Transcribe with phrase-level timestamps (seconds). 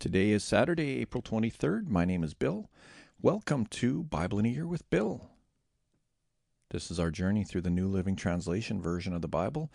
[0.00, 1.86] Today is Saturday, April 23rd.
[1.88, 2.70] My name is Bill.
[3.20, 5.28] Welcome to Bible in a Year with Bill.
[6.70, 9.70] This is our journey through the New Living Translation version of the Bible.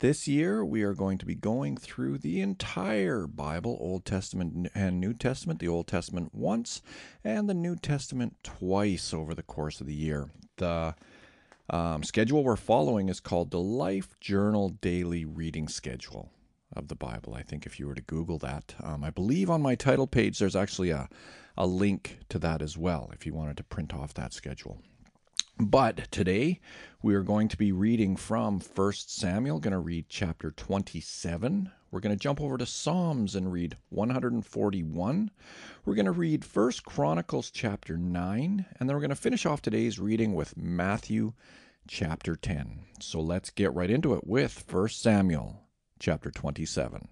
[0.00, 4.98] This year, we are going to be going through the entire Bible, Old Testament and
[4.98, 6.82] New Testament, the Old Testament once,
[7.22, 10.28] and the New Testament twice over the course of the year.
[10.56, 10.96] The
[11.70, 16.32] um, schedule we're following is called the Life Journal Daily Reading Schedule
[16.74, 17.34] of the Bible.
[17.34, 20.38] I think if you were to Google that, um, I believe on my title page
[20.38, 21.08] there's actually a,
[21.56, 24.78] a link to that as well if you wanted to print off that schedule.
[25.58, 26.60] But today
[27.02, 31.70] we are going to be reading from 1 Samuel, going to read chapter 27.
[31.90, 35.30] We're going to jump over to Psalms and read 141.
[35.84, 39.60] We're going to read 1 Chronicles chapter 9, and then we're going to finish off
[39.60, 41.34] today's reading with Matthew
[41.86, 42.80] chapter 10.
[43.00, 45.61] So let's get right into it with 1 Samuel
[46.02, 47.06] chapter 27.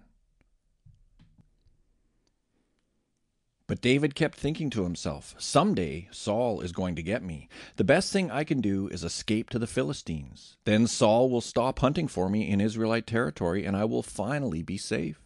[3.65, 7.47] But David kept thinking to himself, Someday Saul is going to get me.
[7.77, 10.57] The best thing I can do is escape to the Philistines.
[10.65, 14.77] Then Saul will stop hunting for me in Israelite territory, and I will finally be
[14.77, 15.21] safe.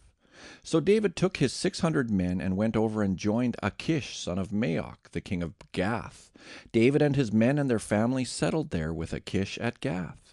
[0.62, 4.50] So David took his six hundred men and went over and joined Achish, son of
[4.50, 6.30] Maoch, the king of Gath.
[6.70, 10.25] David and his men and their families settled there with Achish at Gath.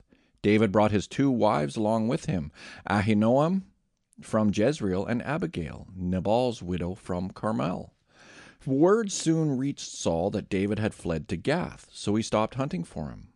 [0.43, 2.51] David brought his two wives along with him
[2.87, 3.63] Ahinoam
[4.21, 7.93] from Jezreel and Abigail, Nabal's widow from Carmel.
[8.65, 13.09] Word soon reached Saul that David had fled to Gath, so he stopped hunting for
[13.09, 13.29] him.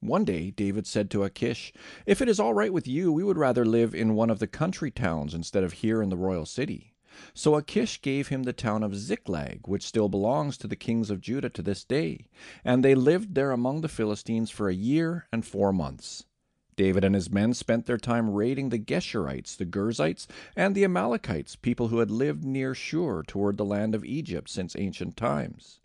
[0.00, 1.72] One day David said to Achish,
[2.06, 4.48] If it is all right with you, we would rather live in one of the
[4.48, 6.94] country towns instead of here in the royal city.
[7.34, 11.20] So Achish gave him the town of Ziklag, which still belongs to the kings of
[11.20, 12.26] Judah to this day,
[12.64, 16.24] and they lived there among the Philistines for a year and four months.
[16.76, 21.56] David and his men spent their time raiding the Geshurites, the Girzites, and the Amalekites,
[21.56, 25.80] people who had lived near Shur toward the land of Egypt since ancient times.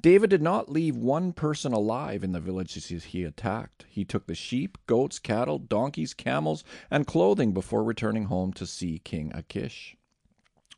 [0.00, 3.84] David did not leave one person alive in the villages he attacked.
[3.88, 9.00] He took the sheep, goats, cattle, donkeys, camels, and clothing before returning home to see
[9.00, 9.96] King Achish.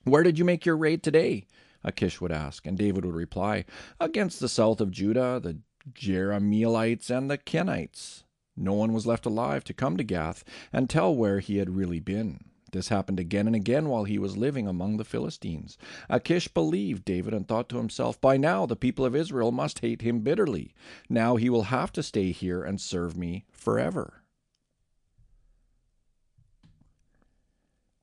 [0.04, 1.46] Where did you make your raid today?
[1.84, 3.64] Achish would ask, and David would reply,
[4.00, 5.58] Against the south of Judah, the
[5.92, 8.24] Jerahmeelites and the Kenites.
[8.60, 11.98] No one was left alive to come to Gath and tell where he had really
[11.98, 12.44] been.
[12.72, 15.78] This happened again and again while he was living among the Philistines.
[16.10, 20.02] Achish believed David and thought to himself, By now the people of Israel must hate
[20.02, 20.74] him bitterly.
[21.08, 24.22] Now he will have to stay here and serve me forever.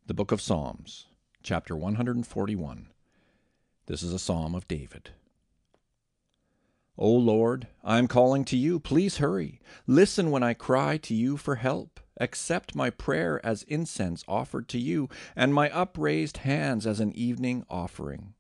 [0.07, 1.05] The Book of Psalms,
[1.43, 2.87] chapter 141.
[3.85, 5.11] This is a psalm of David.
[6.99, 8.79] O Lord, I am calling to you.
[8.79, 9.61] Please hurry.
[9.85, 11.99] Listen when I cry to you for help.
[12.19, 17.63] Accept my prayer as incense offered to you, and my upraised hands as an evening
[17.69, 18.33] offering.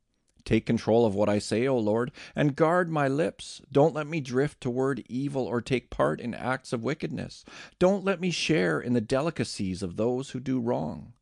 [0.43, 3.61] Take control of what I say, O Lord, and guard my lips.
[3.71, 7.45] Don't let me drift toward evil or take part in acts of wickedness.
[7.77, 11.13] Don't let me share in the delicacies of those who do wrong.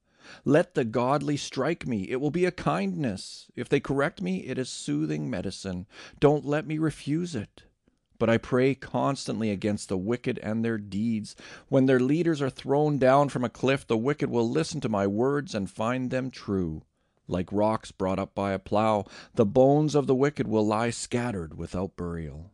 [0.44, 2.08] Let the godly strike me.
[2.10, 3.48] It will be a kindness.
[3.56, 5.88] If they correct me, it is soothing medicine.
[6.20, 7.64] Don't let me refuse it.
[8.18, 11.36] But I pray constantly against the wicked and their deeds.
[11.68, 15.06] When their leaders are thrown down from a cliff, the wicked will listen to my
[15.06, 16.84] words and find them true.
[17.28, 21.58] Like rocks brought up by a plow, the bones of the wicked will lie scattered
[21.58, 22.52] without burial.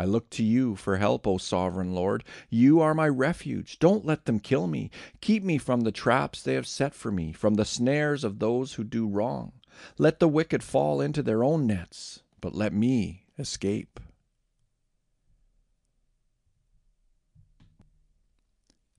[0.00, 2.24] I look to you for help, O sovereign Lord.
[2.48, 3.78] You are my refuge.
[3.78, 4.90] Don't let them kill me.
[5.20, 8.72] Keep me from the traps they have set for me, from the snares of those
[8.72, 9.52] who do wrong.
[9.98, 14.00] Let the wicked fall into their own nets, but let me escape.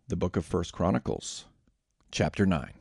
[0.08, 1.46] The book of First Chronicles,
[2.12, 2.74] chapter 9.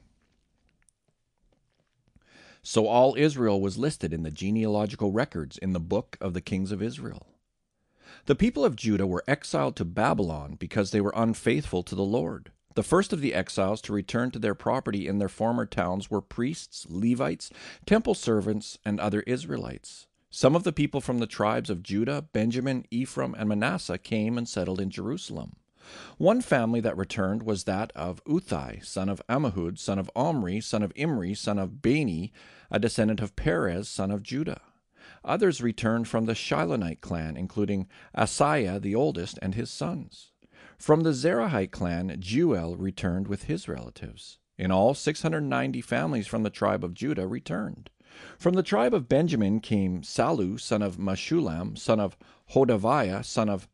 [2.62, 6.70] So all Israel was listed in the genealogical records in the book of the kings
[6.70, 7.26] of Israel.
[8.26, 12.52] The people of Judah were exiled to Babylon because they were unfaithful to the Lord.
[12.74, 16.20] The first of the exiles to return to their property in their former towns were
[16.20, 17.50] priests, Levites,
[17.84, 20.06] temple servants, and other Israelites.
[20.30, 24.48] Some of the people from the tribes of Judah, Benjamin, Ephraim, and Manasseh came and
[24.48, 25.56] settled in Jerusalem.
[26.18, 30.84] One family that returned was that of Uthai, son of Ammihud, son of Omri, son
[30.84, 32.32] of Imri, son of Bani,
[32.70, 34.60] a descendant of Perez, son of Judah.
[35.24, 40.32] Others returned from the Shilonite clan, including Asaiah the oldest and his sons.
[40.78, 44.38] From the Zerahite clan, Jeuel returned with his relatives.
[44.56, 47.90] In all, 690 families from the tribe of Judah returned.
[48.38, 52.16] From the tribe of Benjamin came Sallu, son of Meshullam, son of
[52.52, 53.68] Hodaviah, son of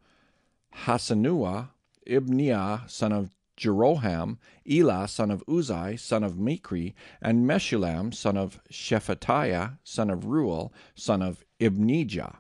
[0.84, 1.70] Hassenuah,
[2.06, 4.38] Ibneiah, son of Jeroham,
[4.68, 10.72] Elah, son of Uzzi, son of Micri, and Meshullam, son of Shephatiah, son of Reuel,
[10.94, 12.36] son of Ibnijah.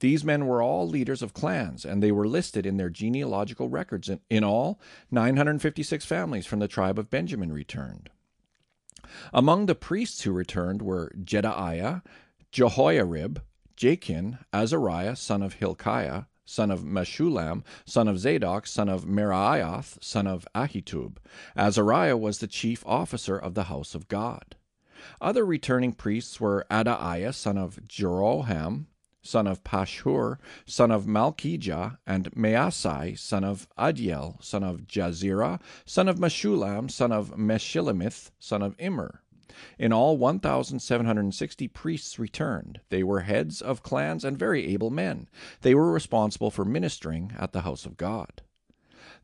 [0.00, 4.08] These men were all leaders of clans, and they were listed in their genealogical records.
[4.08, 4.80] In, in all,
[5.10, 8.08] 956 families from the tribe of Benjamin returned.
[9.32, 12.02] Among the priests who returned were Jedaiah,
[12.50, 13.42] Jehoiarib,
[13.76, 20.26] Jachin, Azariah, son of Hilkiah, son of Meshullam, son of Zadok, son of Meraioth, son
[20.26, 21.18] of Ahitub.
[21.56, 24.56] Azariah was the chief officer of the house of God.
[25.20, 28.86] Other returning priests were Adaiah, son of Jeroham,
[29.22, 36.08] son of Pashhur, son of Malkijah, and Maasai, son of Adiel, son of Jahzerah, son
[36.08, 39.22] of Meshullam, son of Meshillemith, son of Immer.
[39.78, 42.80] In all, 1,760 priests returned.
[42.88, 45.28] They were heads of clans and very able men.
[45.62, 48.42] They were responsible for ministering at the house of God.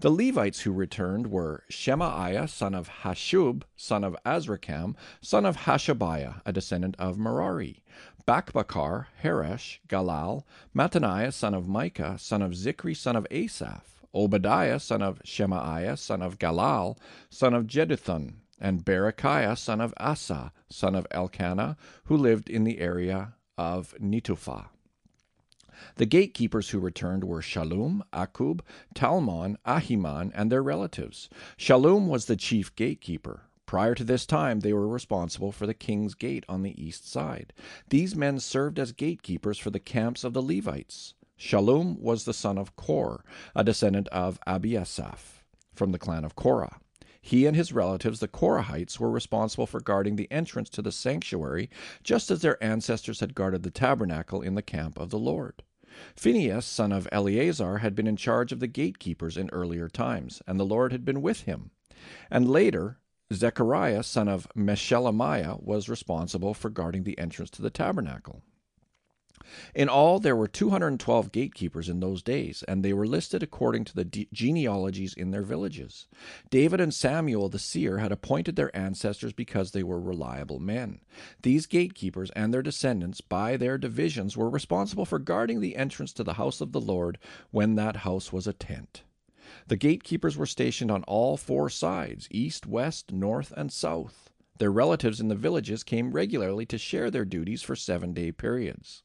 [0.01, 6.43] The Levites who returned were Shemaiah, son of Hasshub, son of Azrikam, son of Hashabiah,
[6.45, 7.83] a descendant of Merari,
[8.27, 10.43] Bakbakkar, Heresh, Galal,
[10.75, 16.21] Mattaniah, son of Micah, son of Zicri, son of Asaph, Obadiah, son of Shemaiah, son
[16.21, 16.99] of Galal,
[17.31, 22.79] son of Jeduthun, and Berekiah, son of Asa, son of Elkanah, who lived in the
[22.79, 24.69] area of Netophah.
[25.97, 28.61] The gatekeepers who returned were Shallum, Akkub,
[28.95, 31.29] Talmon, Ahiman, and their relatives.
[31.59, 33.43] Shallum was the chief gatekeeper.
[33.67, 37.53] Prior to this time, they were responsible for the king's gate on the east side.
[37.89, 41.15] These men served as gatekeepers for the camps of the Levites.
[41.39, 43.25] Shallum was the son of Kore,
[43.55, 45.43] a descendant of Abiasaph,
[45.75, 46.79] from the clan of Korah.
[47.27, 51.69] He and his relatives, the Korahites, were responsible for guarding the entrance to the sanctuary,
[52.05, 55.65] just as their ancestors had guarded the tabernacle in the camp of the Lord.
[56.15, 60.61] Phinehas, son of Eleazar, had been in charge of the gatekeepers in earlier times, and
[60.61, 61.73] the Lord had been with him.
[62.31, 63.01] And later,
[63.33, 68.45] Zechariah, son of Meshelemiah, was responsible for guarding the entrance to the tabernacle.
[69.75, 73.95] In all, there were 212 gatekeepers in those days, and they were listed according to
[73.95, 76.07] the de- genealogies in their villages.
[76.51, 81.01] David and Samuel the seer had appointed their ancestors because they were reliable men.
[81.43, 86.25] These gatekeepers and their descendants, by their divisions, were responsible for guarding the entrance to
[86.25, 87.19] the house of the Lord
[87.51, 89.03] when that house was a tent.
[89.69, 94.31] The gatekeepers were stationed on all four sides east, west, north, and south.
[94.59, 99.03] Their relatives in the villages came regularly to share their duties for seven day periods.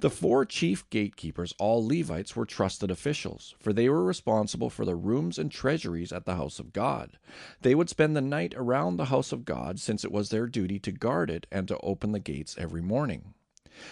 [0.00, 4.96] The four chief gatekeepers, all Levites, were trusted officials, for they were responsible for the
[4.96, 7.18] rooms and treasuries at the house of God.
[7.60, 10.78] They would spend the night around the house of God, since it was their duty
[10.80, 13.34] to guard it and to open the gates every morning.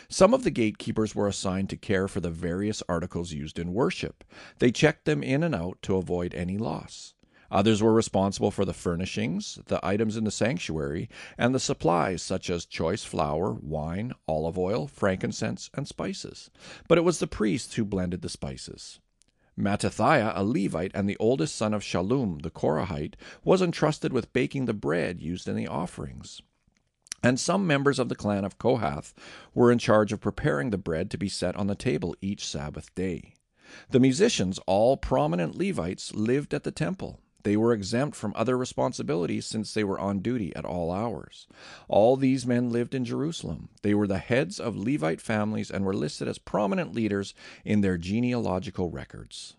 [0.09, 4.25] Some of the gatekeepers were assigned to care for the various articles used in worship.
[4.59, 7.15] They checked them in and out to avoid any loss.
[7.53, 12.49] Others were responsible for the furnishings, the items in the sanctuary, and the supplies such
[12.49, 16.51] as choice flour, wine, olive oil, frankincense, and spices.
[16.89, 19.01] But it was the priests who blended the spices.
[19.55, 24.65] Mattithiah, a Levite and the oldest son of Shallum, the Korahite, was entrusted with baking
[24.65, 26.41] the bread used in the offerings.
[27.23, 29.13] And some members of the clan of Kohath
[29.53, 32.95] were in charge of preparing the bread to be set on the table each Sabbath
[32.95, 33.35] day.
[33.91, 37.21] The musicians, all prominent Levites, lived at the temple.
[37.43, 41.47] They were exempt from other responsibilities since they were on duty at all hours.
[41.89, 43.69] All these men lived in Jerusalem.
[43.83, 47.35] They were the heads of Levite families and were listed as prominent leaders
[47.65, 49.57] in their genealogical records.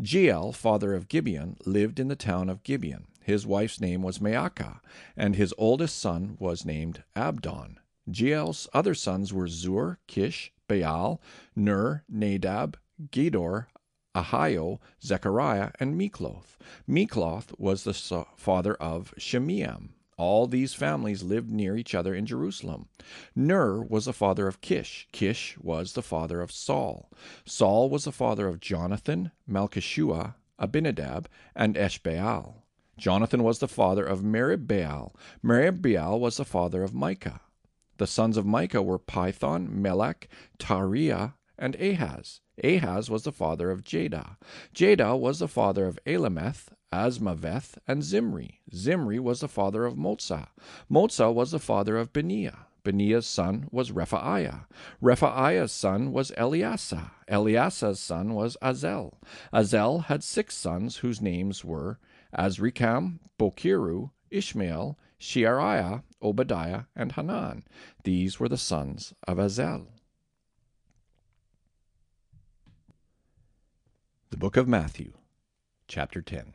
[0.00, 3.06] Jeiel, father of Gibeon, lived in the town of Gibeon.
[3.22, 4.80] His wife's name was Maacah,
[5.16, 7.78] and his oldest son was named Abdon.
[8.10, 11.20] Jeiel's other sons were Zur, Kish, Baal,
[11.54, 12.78] Ner, Nadab,
[13.10, 13.66] Gedor,
[14.14, 16.56] Ahio, Zechariah, and Mikloth.
[16.88, 17.94] Mikloth was the
[18.36, 19.90] father of Shimeam.
[20.16, 22.88] All these families lived near each other in Jerusalem.
[23.34, 25.08] Ner was the father of Kish.
[25.12, 27.10] Kish was the father of Saul.
[27.46, 32.56] Saul was the father of Jonathan, Malkishua, Abinadab, and Eshbaal.
[32.98, 35.14] Jonathan was the father of Meribbaal.
[35.42, 37.40] Meribbaal was the father of Micah.
[37.96, 42.40] The sons of Micah were Pithon, Melech, Tahrea, and Ahaz.
[42.62, 44.36] Ahaz was the father of Jadah.
[44.74, 48.60] Jadah was the father of Alemeth, Azmaveth, and Zimri.
[48.74, 50.48] Zimri was the father of Moza.
[50.90, 52.66] Moza was the father of Binea.
[52.82, 54.66] Binea's son was Rephaiah.
[55.02, 57.10] Rephaiah's son was Eleasah.
[57.28, 59.18] Eleasah's son was Azel.
[59.52, 61.98] Azel had six sons whose names were
[62.36, 67.64] Azrikam, Bokeru, Ishmael, Sheariah, Obadiah, and Hanan.
[68.04, 69.88] These were the sons of Azel.
[74.30, 75.14] The Book of Matthew,
[75.88, 76.54] chapter 10.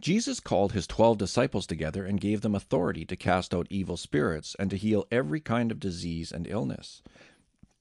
[0.00, 4.56] Jesus called his twelve disciples together and gave them authority to cast out evil spirits
[4.58, 7.02] and to heal every kind of disease and illness.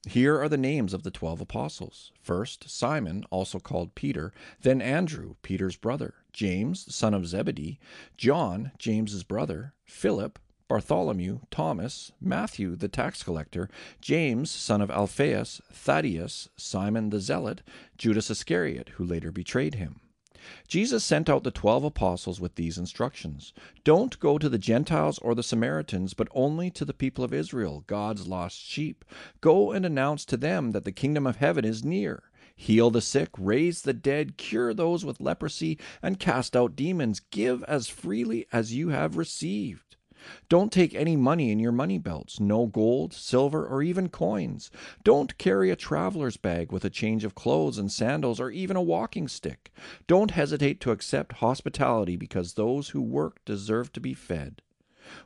[0.05, 2.11] Here are the names of the twelve apostles.
[2.21, 7.79] First, Simon, also called Peter, then Andrew, Peter's brother, James, son of Zebedee,
[8.17, 10.37] John, James's brother, Philip,
[10.71, 17.61] Bartholomew, Thomas, Matthew the tax collector, James, son of Alphaeus, Thaddaeus, Simon the zealot,
[17.97, 19.99] Judas Iscariot, who later betrayed him.
[20.69, 23.51] Jesus sent out the twelve apostles with these instructions
[23.83, 27.83] Don't go to the Gentiles or the Samaritans, but only to the people of Israel,
[27.85, 29.03] God's lost sheep.
[29.41, 32.23] Go and announce to them that the kingdom of heaven is near.
[32.55, 37.19] Heal the sick, raise the dead, cure those with leprosy, and cast out demons.
[37.19, 39.97] Give as freely as you have received.
[40.49, 44.69] Don't take any money in your money belts, no gold, silver, or even coins.
[45.03, 48.81] Don't carry a traveler's bag with a change of clothes and sandals, or even a
[48.81, 49.71] walking stick.
[50.07, 54.61] Don't hesitate to accept hospitality because those who work deserve to be fed.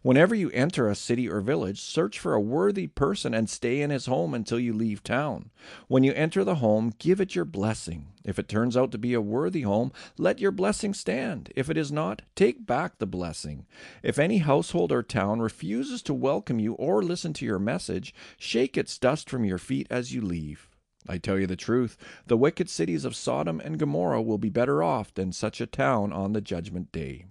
[0.02, 3.90] Whenever you enter a city or village, search for a worthy person and stay in
[3.90, 5.50] his home until you leave town.
[5.88, 8.08] When you enter the home, give it your blessing.
[8.24, 11.52] If it turns out to be a worthy home, let your blessing stand.
[11.56, 13.66] If it is not, take back the blessing.
[14.02, 18.78] If any household or town refuses to welcome you or listen to your message, shake
[18.78, 20.70] its dust from your feet as you leave.
[21.08, 24.82] I tell you the truth, the wicked cities of Sodom and Gomorrah will be better
[24.82, 27.26] off than such a town on the judgment day.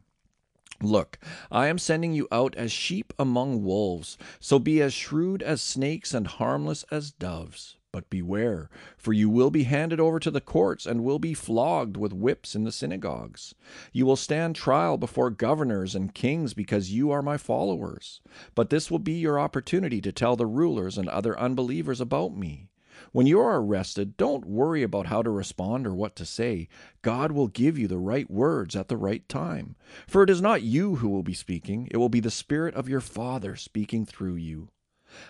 [0.85, 1.19] Look,
[1.51, 6.13] I am sending you out as sheep among wolves, so be as shrewd as snakes
[6.13, 7.77] and harmless as doves.
[7.91, 11.97] But beware, for you will be handed over to the courts and will be flogged
[11.97, 13.55] with whips in the synagogues.
[13.93, 18.21] You will stand trial before governors and kings because you are my followers.
[18.57, 22.69] But this will be your opportunity to tell the rulers and other unbelievers about me.
[23.15, 26.67] When you are arrested, don't worry about how to respond or what to say.
[27.01, 29.77] God will give you the right words at the right time.
[30.09, 32.89] For it is not you who will be speaking, it will be the Spirit of
[32.89, 34.69] your Father speaking through you.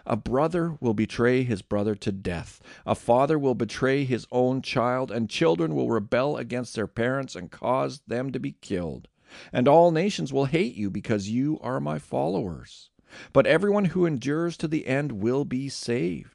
[0.06, 2.62] A brother will betray his brother to death.
[2.86, 7.50] A father will betray his own child, and children will rebel against their parents and
[7.50, 9.08] cause them to be killed.
[9.52, 12.88] And all nations will hate you because you are my followers.
[13.34, 16.33] But everyone who endures to the end will be saved.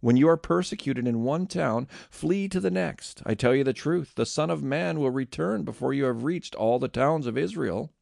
[0.00, 3.22] When you are persecuted in one town, flee to the next.
[3.26, 6.54] I tell you the truth, the Son of Man will return before you have reached
[6.54, 7.92] all the towns of Israel.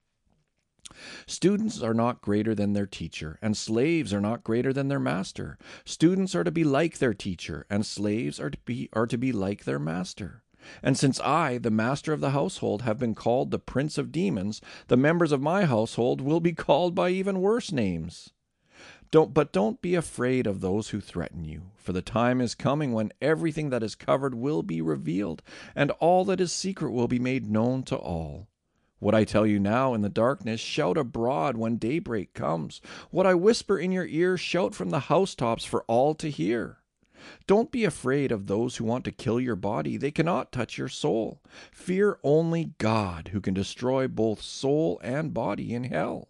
[1.26, 5.58] Students are not greater than their teacher, and slaves are not greater than their master.
[5.84, 9.32] Students are to be like their teacher, and slaves are to be, are to be
[9.32, 10.44] like their master.
[10.82, 14.60] And since I, the master of the household, have been called the prince of demons,
[14.86, 18.30] the members of my household will be called by even worse names.
[19.10, 22.92] Don't, but don't be afraid of those who threaten you, for the time is coming
[22.92, 25.42] when everything that is covered will be revealed,
[25.74, 28.48] and all that is secret will be made known to all.
[28.98, 32.80] What I tell you now in the darkness, shout abroad when daybreak comes.
[33.10, 36.78] What I whisper in your ear, shout from the housetops for all to hear.
[37.46, 39.96] Don't be afraid of those who want to kill your body.
[39.96, 41.40] They cannot touch your soul.
[41.72, 46.28] Fear only God, who can destroy both soul and body in hell.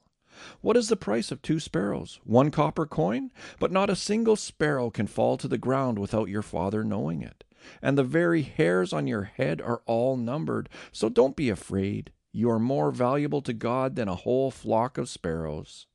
[0.61, 2.21] What is the price of two sparrows?
[2.25, 3.30] One copper coin?
[3.59, 7.45] But not a single sparrow can fall to the ground without your Father knowing it.
[7.83, 10.68] And the very hairs on your head are all numbered.
[10.92, 12.12] So don't be afraid.
[12.33, 15.87] You are more valuable to God than a whole flock of sparrows.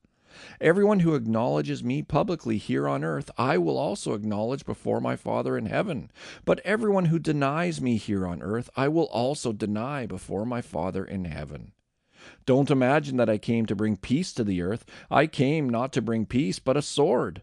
[0.60, 5.58] Everyone who acknowledges me publicly here on earth, I will also acknowledge before my Father
[5.58, 6.12] in heaven.
[6.44, 11.06] But everyone who denies me here on earth, I will also deny before my Father
[11.06, 11.74] in heaven.
[12.46, 14.86] Don't imagine that I came to bring peace to the earth.
[15.10, 17.42] I came not to bring peace, but a sword.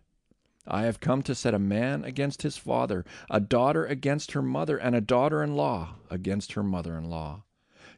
[0.67, 4.77] I have come to set a man against his father, a daughter against her mother,
[4.77, 7.45] and a daughter in law against her mother in law.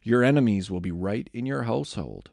[0.03, 2.31] Your enemies will be right in your household.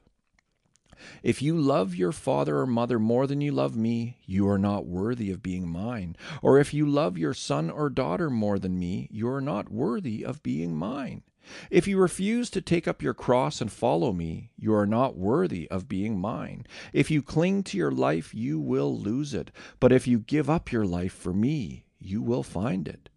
[1.23, 4.85] If you love your father or mother more than you love me, you are not
[4.85, 6.15] worthy of being mine.
[6.41, 10.23] Or if you love your son or daughter more than me, you are not worthy
[10.23, 11.23] of being mine.
[11.69, 15.69] If you refuse to take up your cross and follow me, you are not worthy
[15.69, 16.65] of being mine.
[16.93, 19.51] If you cling to your life, you will lose it.
[19.79, 23.09] But if you give up your life for me, you will find it.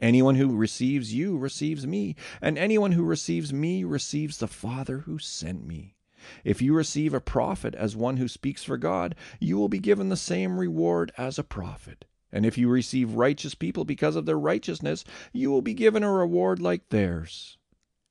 [0.00, 5.18] Anyone who receives you receives me, and anyone who receives me receives the Father who
[5.18, 5.96] sent me.
[6.44, 10.08] If you receive a prophet as one who speaks for God, you will be given
[10.08, 12.04] the same reward as a prophet.
[12.30, 16.12] And if you receive righteous people because of their righteousness, you will be given a
[16.12, 17.57] reward like theirs.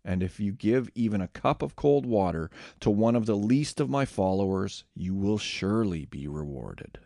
[0.08, 2.50] And if you give even a cup of cold water
[2.80, 6.98] to one of the least of my followers, you will surely be rewarded.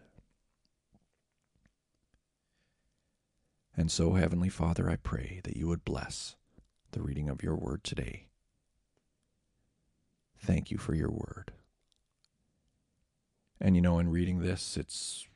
[3.75, 6.35] And so, Heavenly Father, I pray that you would bless
[6.91, 8.27] the reading of your word today.
[10.37, 11.53] Thank you for your word.
[13.59, 15.27] And you know, in reading this, it's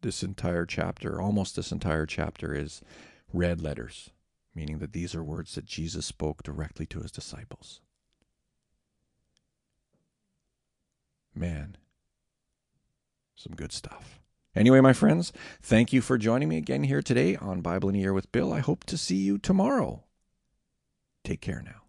[0.00, 2.80] this entire chapter, almost this entire chapter, is
[3.30, 4.08] red letters,
[4.54, 7.80] meaning that these are words that Jesus spoke directly to his disciples.
[11.34, 11.76] Man,
[13.34, 14.20] some good stuff.
[14.54, 17.98] Anyway, my friends, thank you for joining me again here today on Bible in a
[17.98, 18.52] Year with Bill.
[18.52, 20.04] I hope to see you tomorrow.
[21.24, 21.83] Take care now.